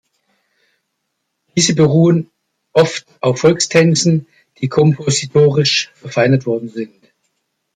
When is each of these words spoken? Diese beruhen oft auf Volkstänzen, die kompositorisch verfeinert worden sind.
Diese 1.55 1.75
beruhen 1.75 2.31
oft 2.73 3.05
auf 3.19 3.41
Volkstänzen, 3.41 4.25
die 4.59 4.67
kompositorisch 4.67 5.91
verfeinert 5.93 6.47
worden 6.47 6.69
sind. 6.69 7.11